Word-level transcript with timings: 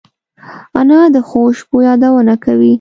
انا 0.79 0.99
د 1.15 1.17
ښو 1.27 1.41
شپو 1.57 1.77
یادونه 1.87 2.33
کوي 2.43 2.69